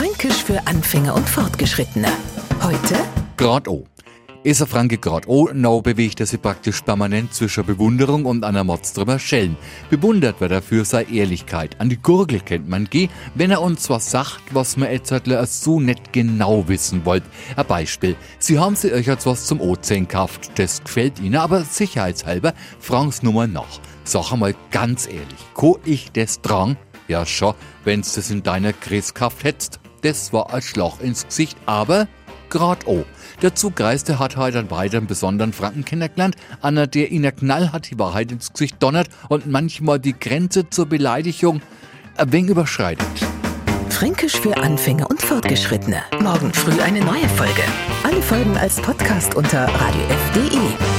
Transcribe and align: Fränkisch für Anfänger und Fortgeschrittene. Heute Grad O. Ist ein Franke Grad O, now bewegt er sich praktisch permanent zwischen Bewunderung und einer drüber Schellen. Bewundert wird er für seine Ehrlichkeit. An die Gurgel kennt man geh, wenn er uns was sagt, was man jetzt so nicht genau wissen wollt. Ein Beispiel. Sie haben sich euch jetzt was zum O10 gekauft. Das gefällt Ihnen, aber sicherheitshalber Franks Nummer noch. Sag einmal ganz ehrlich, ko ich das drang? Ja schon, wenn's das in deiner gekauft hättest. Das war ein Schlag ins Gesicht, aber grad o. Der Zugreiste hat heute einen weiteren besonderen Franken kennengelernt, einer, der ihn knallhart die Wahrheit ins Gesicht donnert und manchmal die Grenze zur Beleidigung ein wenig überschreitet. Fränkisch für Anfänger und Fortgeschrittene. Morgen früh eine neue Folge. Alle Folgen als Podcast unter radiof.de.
Fränkisch 0.00 0.44
für 0.44 0.66
Anfänger 0.66 1.14
und 1.14 1.28
Fortgeschrittene. 1.28 2.08
Heute 2.62 2.96
Grad 3.36 3.68
O. 3.68 3.84
Ist 4.44 4.62
ein 4.62 4.66
Franke 4.66 4.96
Grad 4.96 5.28
O, 5.28 5.50
now 5.52 5.82
bewegt 5.82 6.20
er 6.20 6.26
sich 6.26 6.40
praktisch 6.40 6.80
permanent 6.80 7.34
zwischen 7.34 7.66
Bewunderung 7.66 8.24
und 8.24 8.42
einer 8.42 8.64
drüber 8.94 9.18
Schellen. 9.18 9.58
Bewundert 9.90 10.40
wird 10.40 10.52
er 10.52 10.62
für 10.62 10.86
seine 10.86 11.10
Ehrlichkeit. 11.10 11.78
An 11.80 11.90
die 11.90 11.98
Gurgel 11.98 12.40
kennt 12.40 12.66
man 12.66 12.86
geh, 12.88 13.10
wenn 13.34 13.50
er 13.50 13.60
uns 13.60 13.90
was 13.90 14.10
sagt, 14.10 14.40
was 14.52 14.78
man 14.78 14.90
jetzt 14.90 15.12
so 15.62 15.80
nicht 15.80 16.14
genau 16.14 16.66
wissen 16.66 17.04
wollt. 17.04 17.24
Ein 17.54 17.66
Beispiel. 17.66 18.16
Sie 18.38 18.58
haben 18.58 18.76
sich 18.76 18.94
euch 18.94 19.06
jetzt 19.06 19.26
was 19.26 19.44
zum 19.44 19.60
O10 19.60 20.00
gekauft. 20.00 20.52
Das 20.54 20.82
gefällt 20.82 21.20
Ihnen, 21.20 21.36
aber 21.36 21.62
sicherheitshalber 21.62 22.54
Franks 22.78 23.22
Nummer 23.22 23.46
noch. 23.46 23.80
Sag 24.04 24.32
einmal 24.32 24.54
ganz 24.70 25.06
ehrlich, 25.06 25.44
ko 25.52 25.78
ich 25.84 26.10
das 26.10 26.40
drang? 26.40 26.78
Ja 27.06 27.26
schon, 27.26 27.54
wenn's 27.84 28.14
das 28.14 28.30
in 28.30 28.42
deiner 28.42 28.72
gekauft 28.72 29.44
hättest. 29.44 29.79
Das 30.02 30.32
war 30.32 30.52
ein 30.52 30.62
Schlag 30.62 31.00
ins 31.00 31.26
Gesicht, 31.26 31.56
aber 31.66 32.08
grad 32.48 32.86
o. 32.86 33.04
Der 33.42 33.54
Zugreiste 33.54 34.18
hat 34.18 34.36
heute 34.36 34.58
einen 34.58 34.70
weiteren 34.70 35.06
besonderen 35.06 35.52
Franken 35.52 35.84
kennengelernt, 35.84 36.36
einer, 36.60 36.86
der 36.86 37.10
ihn 37.10 37.30
knallhart 37.34 37.90
die 37.90 37.98
Wahrheit 37.98 38.32
ins 38.32 38.52
Gesicht 38.52 38.82
donnert 38.82 39.08
und 39.28 39.46
manchmal 39.46 39.98
die 39.98 40.18
Grenze 40.18 40.68
zur 40.68 40.86
Beleidigung 40.86 41.62
ein 42.16 42.32
wenig 42.32 42.50
überschreitet. 42.50 43.06
Fränkisch 43.88 44.40
für 44.40 44.56
Anfänger 44.56 45.10
und 45.10 45.20
Fortgeschrittene. 45.20 46.02
Morgen 46.22 46.52
früh 46.52 46.80
eine 46.80 47.00
neue 47.00 47.28
Folge. 47.28 47.62
Alle 48.02 48.22
Folgen 48.22 48.56
als 48.56 48.80
Podcast 48.80 49.34
unter 49.34 49.66
radiof.de. 49.66 50.89